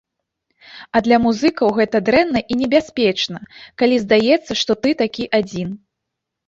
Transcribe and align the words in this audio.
А 0.97 1.01
для 1.07 1.17
музыкаў 1.25 1.67
гэта 1.77 1.97
дрэнна 2.09 2.39
і 2.55 2.59
небяспечна, 2.63 3.37
калі 3.83 3.95
здаецца, 4.07 4.51
што 4.65 4.71
ты 4.85 4.89
такі 5.05 5.31
адзін. 5.43 5.69